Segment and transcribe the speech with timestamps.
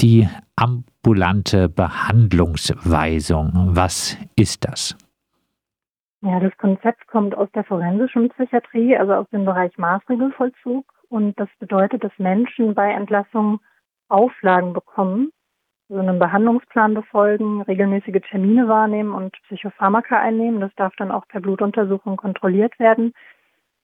[0.00, 3.52] die ambulante Behandlungsweisung.
[3.70, 4.96] Was ist das?
[6.20, 10.84] Ja, das Konzept kommt aus der forensischen Psychiatrie, also aus dem Bereich Maßregelvollzug.
[11.08, 13.60] Und das bedeutet, dass Menschen bei Entlassung
[14.08, 15.30] Auflagen bekommen,
[15.88, 20.60] so einen Behandlungsplan befolgen, regelmäßige Termine wahrnehmen und Psychopharmaka einnehmen.
[20.60, 23.14] Das darf dann auch per Blutuntersuchung kontrolliert werden.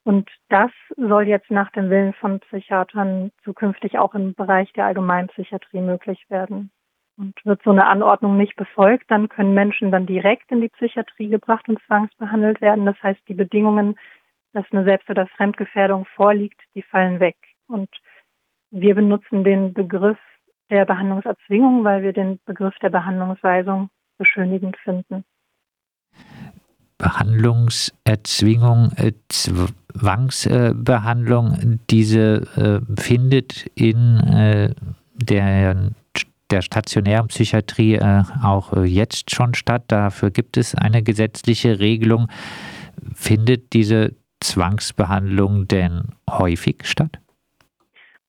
[0.05, 5.81] Und das soll jetzt nach dem Willen von Psychiatern zukünftig auch im Bereich der Allgemeinpsychiatrie
[5.81, 6.71] möglich werden.
[7.17, 11.29] Und wird so eine Anordnung nicht befolgt, dann können Menschen dann direkt in die Psychiatrie
[11.29, 12.87] gebracht und zwangsbehandelt werden.
[12.87, 13.97] Das heißt, die Bedingungen,
[14.53, 17.37] dass eine Selbst- oder Fremdgefährdung vorliegt, die fallen weg.
[17.67, 17.89] Und
[18.71, 20.19] wir benutzen den Begriff
[20.71, 25.25] der Behandlungserzwingung, weil wir den Begriff der Behandlungsweisung beschönigend finden.
[26.99, 29.13] Behandlungserzwingung, äh,
[29.99, 34.75] Zwangsbehandlung, diese äh, findet in äh,
[35.15, 35.93] der,
[36.51, 38.01] der stationären Psychiatrie
[38.43, 39.85] auch jetzt schon statt.
[39.89, 42.29] Dafür gibt es eine gesetzliche Regelung.
[43.15, 47.19] Findet diese Zwangsbehandlung denn häufig statt?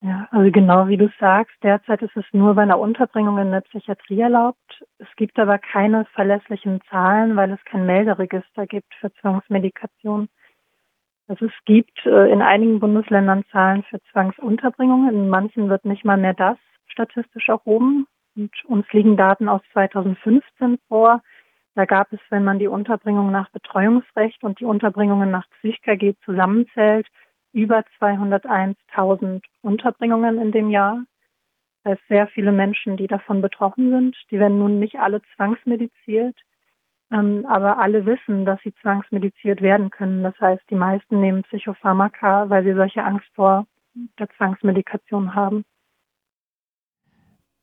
[0.01, 3.61] Ja, also genau wie du sagst, derzeit ist es nur bei einer Unterbringung in der
[3.61, 4.83] Psychiatrie erlaubt.
[4.99, 10.29] Es gibt aber keine verlässlichen Zahlen, weil es kein Melderegister gibt für Zwangsmedikation.
[11.27, 16.17] Also es gibt äh, in einigen Bundesländern Zahlen für Zwangsunterbringungen, in manchen wird nicht mal
[16.17, 18.07] mehr das statistisch erhoben.
[18.35, 21.21] Und uns liegen Daten aus 2015 vor.
[21.73, 27.07] Da gab es, wenn man die Unterbringung nach Betreuungsrecht und die Unterbringungen nach PsychKG zusammenzählt,
[27.53, 31.03] über 201.000 Unterbringungen in dem Jahr.
[31.83, 34.17] Das heißt, sehr viele Menschen, die davon betroffen sind.
[34.31, 36.35] Die werden nun nicht alle zwangsmediziert,
[37.09, 40.23] aber alle wissen, dass sie zwangsmediziert werden können.
[40.23, 43.67] Das heißt, die meisten nehmen Psychopharmaka, weil sie solche Angst vor
[44.19, 45.63] der Zwangsmedikation haben.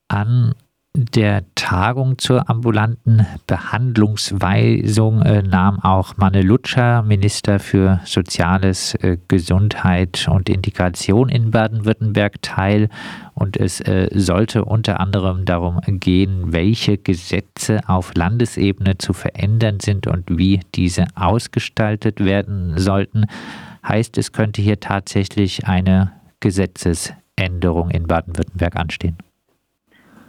[0.09, 0.55] An
[0.95, 10.29] der Tagung zur ambulanten Behandlungsweisung äh, nahm auch Manne Lutscher, Minister für Soziales, äh, Gesundheit
[10.31, 12.91] und Integration in Baden-Württemberg teil.
[13.35, 20.07] Und es äh, sollte unter anderem darum gehen, welche Gesetze auf Landesebene zu verändern sind
[20.07, 23.25] und wie diese ausgestaltet werden sollten.
[23.89, 29.17] Heißt, es könnte hier tatsächlich eine Gesetzesänderung in Baden-Württemberg anstehen.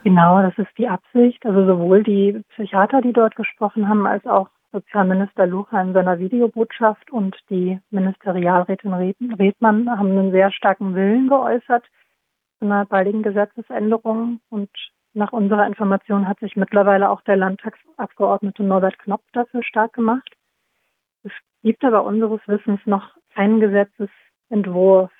[0.03, 1.45] Genau, das ist die Absicht.
[1.45, 7.11] Also sowohl die Psychiater, die dort gesprochen haben, als auch Sozialminister Lucha in seiner Videobotschaft
[7.11, 11.85] und die Ministerialrätin Redmann haben einen sehr starken Willen geäußert
[12.59, 14.41] zu einer baldigen Gesetzesänderung.
[14.49, 14.71] Und
[15.13, 20.29] nach unserer Information hat sich mittlerweile auch der Landtagsabgeordnete Norbert Knopf dafür stark gemacht.
[21.23, 21.31] Es
[21.61, 25.11] gibt aber unseres Wissens noch keinen Gesetzesentwurf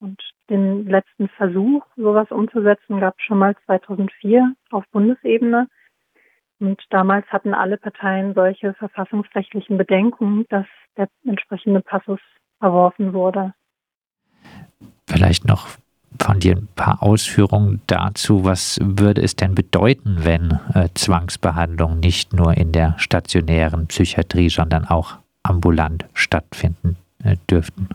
[0.00, 5.68] und den letzten Versuch, sowas umzusetzen, gab es schon mal 2004 auf Bundesebene.
[6.58, 10.66] Und damals hatten alle Parteien solche verfassungsrechtlichen Bedenken, dass
[10.96, 12.20] der entsprechende Passus
[12.58, 13.54] verworfen wurde.
[15.06, 15.68] Vielleicht noch
[16.20, 18.44] von dir ein paar Ausführungen dazu.
[18.44, 24.84] Was würde es denn bedeuten, wenn äh, Zwangsbehandlungen nicht nur in der stationären Psychiatrie, sondern
[24.84, 27.88] auch ambulant stattfinden äh, dürften?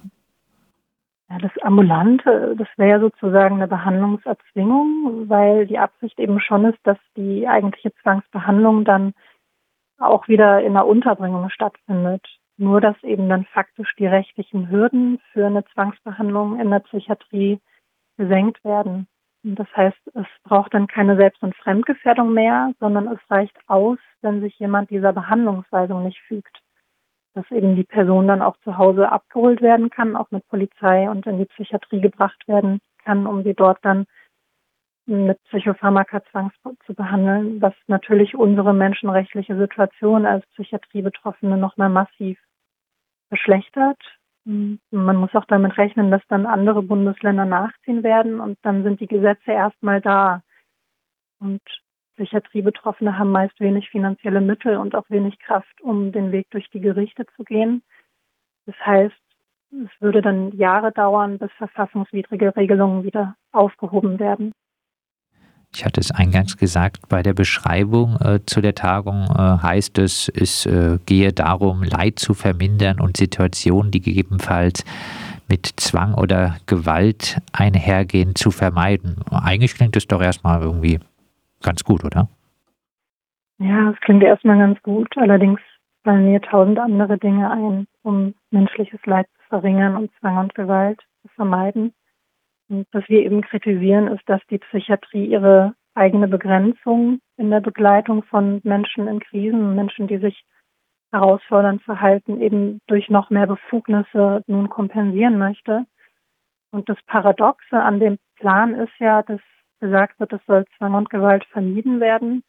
[1.35, 6.97] Ja, das Ambulante, das wäre sozusagen eine Behandlungserzwingung, weil die Absicht eben schon ist, dass
[7.17, 9.13] die eigentliche Zwangsbehandlung dann
[9.97, 12.25] auch wieder in der Unterbringung stattfindet.
[12.57, 17.59] Nur dass eben dann faktisch die rechtlichen Hürden für eine Zwangsbehandlung in der Psychiatrie
[18.17, 19.07] gesenkt werden.
[19.43, 24.39] Das heißt, es braucht dann keine Selbst- und Fremdgefährdung mehr, sondern es reicht aus, wenn
[24.39, 26.61] sich jemand dieser Behandlungsweisung nicht fügt
[27.35, 31.27] dass eben die Person dann auch zu Hause abgeholt werden kann, auch mit Polizei und
[31.27, 34.05] in die Psychiatrie gebracht werden kann, um sie dort dann
[35.05, 36.53] mit Psychopharmaka zwangs
[36.85, 42.39] zu behandeln, was natürlich unsere menschenrechtliche Situation als Psychiatriebetroffene nochmal massiv
[43.27, 43.99] verschlechtert.
[44.45, 49.07] Man muss auch damit rechnen, dass dann andere Bundesländer nachziehen werden und dann sind die
[49.07, 50.41] Gesetze erstmal da.
[51.39, 51.61] Und
[52.15, 56.79] Psychiatriebetroffene haben meist wenig finanzielle Mittel und auch wenig Kraft, um den Weg durch die
[56.79, 57.83] Gerichte zu gehen.
[58.65, 59.15] Das heißt,
[59.71, 64.51] es würde dann Jahre dauern, bis verfassungswidrige Regelungen wieder aufgehoben werden.
[65.75, 70.29] Ich hatte es eingangs gesagt, bei der Beschreibung äh, zu der Tagung äh, heißt es,
[70.29, 74.85] es äh, gehe darum, Leid zu vermindern und Situationen, die gegebenenfalls
[75.49, 79.17] mit Zwang oder Gewalt einhergehen, zu vermeiden.
[79.29, 80.99] Eigentlich klingt es doch erstmal irgendwie
[81.65, 82.29] ganz gut, oder?
[83.57, 85.17] Ja, es klingt erstmal ganz gut.
[85.17, 85.59] Allerdings
[86.03, 91.01] fallen mir tausend andere Dinge ein, um menschliches Leid zu verringern und Zwang und Gewalt
[91.21, 91.93] zu vermeiden.
[92.69, 98.23] Und was wir eben kritisieren, ist, dass die Psychiatrie ihre eigene Begrenzung in der Begleitung
[98.23, 100.43] von Menschen in Krisen, Menschen, die sich
[101.11, 105.85] herausfordernd verhalten, eben durch noch mehr Befugnisse nun kompensieren möchte.
[106.71, 109.39] Und das Paradoxe an dem Plan ist ja, dass
[109.79, 112.43] gesagt wird, es soll Zwang und Gewalt vermieden werden.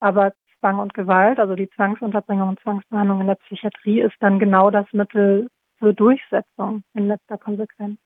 [0.00, 4.70] Aber Zwang und Gewalt, also die Zwangsunterbringung und Zwangsbehandlung in der Psychiatrie, ist dann genau
[4.70, 5.48] das Mittel
[5.78, 7.98] zur Durchsetzung in letzter Konsequenz.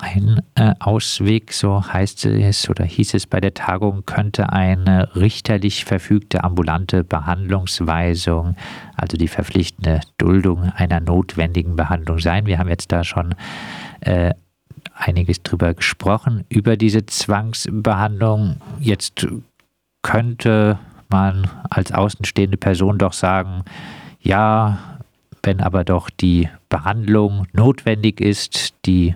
[0.00, 5.86] Ein äh, Ausweg, so heißt es oder hieß es bei der Tagung, könnte eine richterlich
[5.86, 8.54] verfügte ambulante Behandlungsweisung,
[8.96, 12.46] also die verpflichtende Duldung einer notwendigen Behandlung sein.
[12.46, 13.34] Wir haben jetzt da schon
[14.00, 14.34] äh,
[14.98, 18.60] einiges drüber gesprochen, über diese Zwangsbehandlung.
[18.80, 19.26] Jetzt
[20.02, 20.78] könnte
[21.08, 23.64] man als außenstehende Person doch sagen,
[24.20, 24.98] ja,
[25.42, 29.14] wenn aber doch die Behandlung notwendig ist, die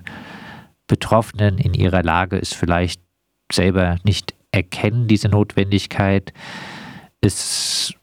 [0.86, 3.00] Betroffenen in ihrer Lage es vielleicht
[3.50, 6.32] selber nicht erkennen, diese Notwendigkeit,
[7.20, 7.94] es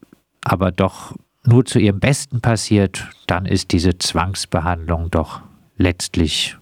[0.42, 5.40] aber doch nur zu ihrem Besten passiert, dann ist diese Zwangsbehandlung doch
[5.76, 6.56] letztlich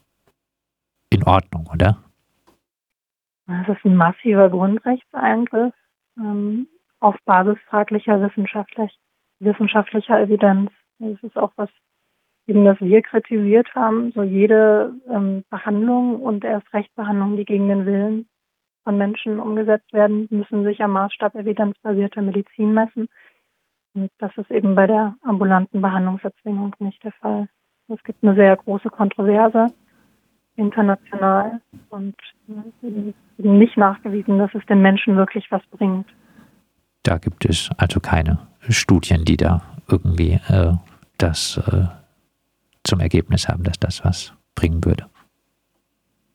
[1.11, 1.99] in Ordnung, oder?
[3.47, 5.75] Das ist ein massiver Grundrechtseingriff
[6.19, 6.69] ähm,
[7.01, 8.99] auf Basis fraglicher wissenschaftlich,
[9.41, 10.71] wissenschaftlicher Evidenz.
[10.99, 11.71] Das ist auch was,
[12.47, 14.13] eben das wir kritisiert haben.
[14.13, 18.29] So jede ähm, Behandlung und erst recht Behandlungen, die gegen den Willen
[18.85, 23.09] von Menschen umgesetzt werden, müssen sich am Maßstab evidenzbasierter Medizin messen.
[23.95, 27.49] Und das ist eben bei der ambulanten Behandlungserzwingung nicht der Fall.
[27.89, 29.69] Es gibt eine sehr große Kontroverse
[30.59, 31.61] international
[31.91, 32.17] und
[33.39, 36.07] nicht nachgewiesen, dass es den Menschen wirklich was bringt.
[37.05, 38.39] Da gibt es also keine
[38.69, 40.73] Studien, die da irgendwie äh,
[41.17, 41.87] das äh,
[42.85, 45.07] zum Ergebnis haben, dass das was bringen würde.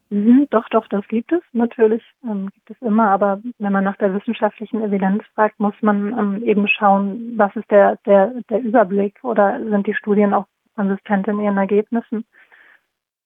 [0.10, 1.42] Mhm, doch, doch, das gibt es.
[1.54, 6.18] Natürlich ähm, gibt es immer, aber wenn man nach der wissenschaftlichen Evidenz fragt, muss man
[6.18, 11.28] ähm, eben schauen, was ist der, der, der Überblick oder sind die Studien auch konsistent
[11.28, 12.26] in ihren Ergebnissen.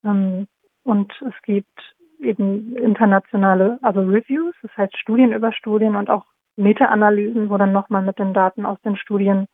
[0.05, 0.47] Ähm,
[0.87, 6.23] und es gibt eben internationale, also Reviews, das heißt Studien über Studien und auch
[6.55, 9.47] Meta-Analysen, wo dann nochmal mit den Daten aus den Studien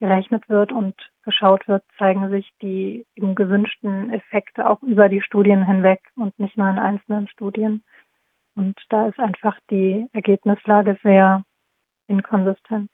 [0.00, 5.64] gerechnet wird und geschaut wird, zeigen sich die eben gewünschten Effekte auch über die Studien
[5.64, 7.84] hinweg und nicht nur in einzelnen Studien.
[8.56, 11.44] Und da ist einfach die Ergebnislage sehr
[12.08, 12.90] inkonsistent.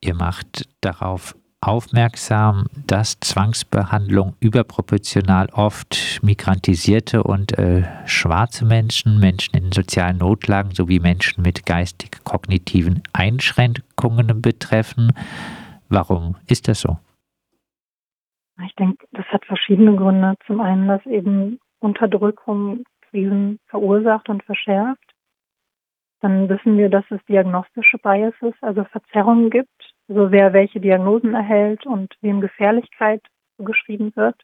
[0.00, 9.72] Ihr macht darauf aufmerksam, dass Zwangsbehandlung überproportional oft migrantisierte und äh, schwarze Menschen, Menschen in
[9.72, 15.12] sozialen Notlagen sowie Menschen mit geistig-kognitiven Einschränkungen betreffen.
[15.88, 16.98] Warum ist das so?
[18.66, 20.34] Ich denke, das hat verschiedene Gründe.
[20.46, 25.02] Zum einen, dass eben Unterdrückung Krisen verursacht und verschärft.
[26.20, 31.86] Dann wissen wir, dass es diagnostische Biases, also Verzerrungen gibt also wer welche Diagnosen erhält
[31.86, 33.22] und wem Gefährlichkeit
[33.56, 34.36] zugeschrieben wird.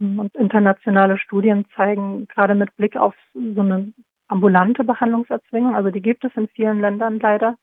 [0.00, 3.92] Und internationale Studien zeigen gerade mit Blick auf so eine
[4.28, 7.56] ambulante Behandlungserzwingung, also die gibt es in vielen Ländern leider,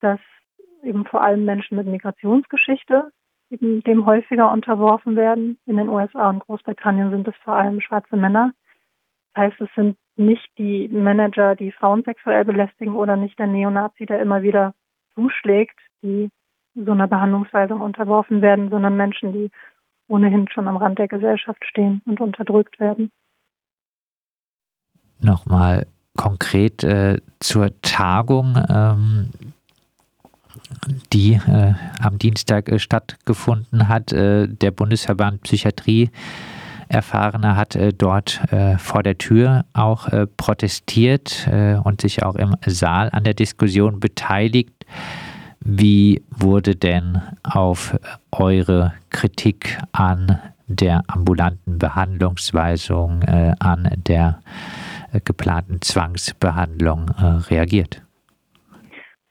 [0.00, 0.20] dass
[0.82, 3.10] eben vor allem Menschen mit Migrationsgeschichte
[3.50, 5.58] eben dem häufiger unterworfen werden.
[5.66, 8.52] In den USA und Großbritannien sind es vor allem schwarze Männer.
[9.34, 14.06] Das heißt, es sind nicht die Manager, die Frauen sexuell belästigen oder nicht der Neonazi,
[14.06, 14.74] der immer wieder
[15.14, 16.30] zuschlägt, die
[16.74, 19.50] so einer Behandlungsweisung unterworfen werden, sondern Menschen, die
[20.08, 23.10] ohnehin schon am Rand der Gesellschaft stehen und unterdrückt werden.
[25.20, 29.30] Nochmal konkret äh, zur Tagung, ähm,
[31.12, 34.12] die äh, am Dienstag äh, stattgefunden hat.
[34.12, 36.10] Äh, der Bundesverband Psychiatrie
[36.88, 41.48] Erfahrene hat äh, dort äh, vor der Tür auch protestiert
[41.84, 44.84] und sich auch im Saal an der Diskussion beteiligt.
[45.64, 47.98] Wie wurde denn auf
[48.30, 54.40] eure Kritik an der ambulanten Behandlungsweisung, äh, an der
[55.12, 58.02] äh, geplanten Zwangsbehandlung äh, reagiert?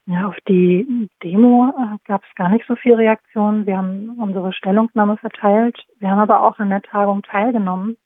[0.06, 3.64] Ja, auf die Demo äh, gab es gar nicht so viel Reaktion.
[3.64, 5.78] Wir haben unsere Stellungnahme verteilt.
[6.00, 7.96] Wir haben aber auch an der Tagung teilgenommen.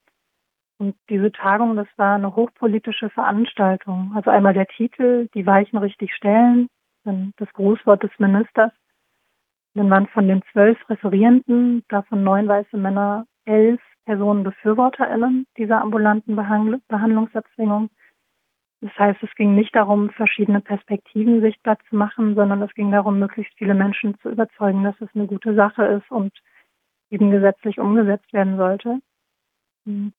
[0.79, 4.13] Und diese Tagung, das war eine hochpolitische Veranstaltung.
[4.15, 6.69] Also einmal der Titel, die Weichen richtig stellen,
[7.09, 8.73] dann das Grußwort des Ministers.
[9.75, 16.37] Dann waren von den zwölf Referierenden, davon neun weiße Männer, elf Personen BefürworterInnen dieser ambulanten
[16.37, 17.91] Behandlungserzwingung.
[18.81, 23.19] Das heißt, es ging nicht darum, verschiedene Perspektiven sichtbar zu machen, sondern es ging darum,
[23.19, 26.33] möglichst viele Menschen zu überzeugen, dass es eine gute Sache ist und
[27.11, 29.01] eben gesetzlich umgesetzt werden sollte.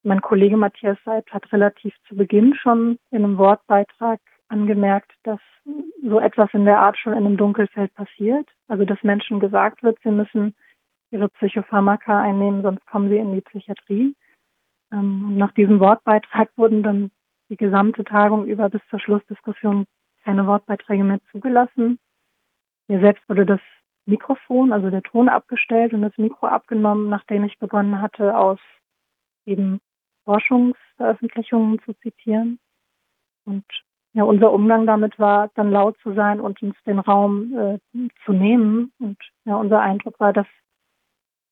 [0.03, 5.39] Mein Kollege Matthias Seib hat relativ zu Beginn schon in einem Wortbeitrag angemerkt, dass
[6.03, 8.47] so etwas in der Art schon in einem Dunkelfeld passiert.
[8.67, 10.55] Also dass Menschen gesagt wird, sie müssen
[11.11, 14.15] ihre Psychopharmaka einnehmen, sonst kommen sie in die Psychiatrie.
[14.91, 17.11] Ähm, nach diesem Wortbeitrag wurden dann
[17.49, 19.85] die gesamte Tagung über bis zur Schlussdiskussion
[20.23, 21.99] keine Wortbeiträge mehr zugelassen.
[22.87, 23.61] Mir selbst wurde das
[24.05, 28.59] Mikrofon, also der Ton abgestellt und das Mikro abgenommen, nachdem ich begonnen hatte, aus
[29.45, 29.79] eben
[30.25, 32.59] Forschungsveröffentlichungen zu zitieren.
[33.45, 33.65] Und
[34.19, 37.79] ja, unser Umgang damit war, dann laut zu sein und uns den Raum äh,
[38.25, 38.91] zu nehmen.
[38.99, 40.45] Und ja, unser Eindruck war, dass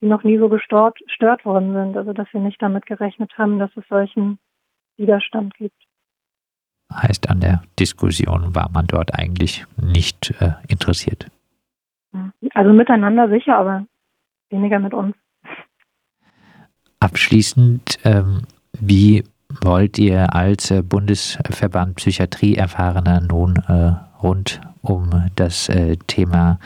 [0.01, 1.95] sie noch nie so gestört, gestört worden sind.
[1.95, 4.37] Also dass wir nicht damit gerechnet haben, dass es solchen
[4.97, 5.81] Widerstand gibt.
[6.91, 11.27] Heißt, an der Diskussion war man dort eigentlich nicht äh, interessiert.
[12.53, 13.85] Also miteinander sicher, aber
[14.49, 15.15] weniger mit uns.
[16.99, 18.41] Abschließend, ähm,
[18.73, 19.23] wie
[19.63, 26.59] wollt ihr als äh, Bundesverband Psychiatrie Erfahrener nun äh, rund um das äh, Thema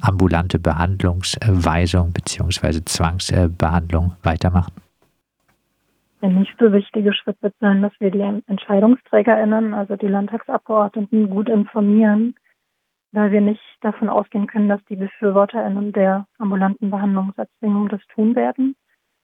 [0.00, 2.84] ambulante Behandlungsweisung bzw.
[2.84, 4.72] Zwangsbehandlung weitermachen?
[6.20, 12.34] Der nächste wichtige Schritt wird sein, dass wir die EntscheidungsträgerInnen, also die Landtagsabgeordneten, gut informieren,
[13.10, 18.76] weil wir nicht davon ausgehen können, dass die BefürworterInnen der ambulanten Behandlungserzwingung das tun werden.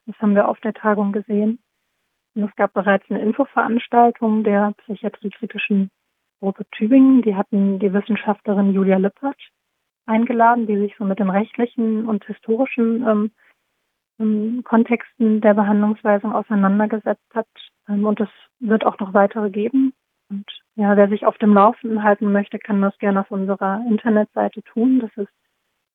[0.06, 1.60] Das haben wir auf der Tagung gesehen.
[2.34, 5.90] Und es gab bereits eine Infoveranstaltung der psychiatriekritischen
[6.40, 7.22] Gruppe Tübingen.
[7.22, 9.40] Die hatten die Wissenschaftlerin Julia Lippert
[10.06, 13.30] eingeladen, die sich so mit den rechtlichen und historischen ähm,
[14.18, 17.46] ähm, Kontexten der Behandlungsweisung auseinandergesetzt hat.
[17.88, 19.92] Ähm, und es wird auch noch weitere geben.
[20.30, 24.62] Und ja, wer sich auf dem Laufenden halten möchte, kann das gerne auf unserer Internetseite
[24.62, 25.00] tun.
[25.00, 25.32] Das ist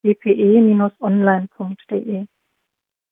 [0.03, 0.97] bpe-online.de.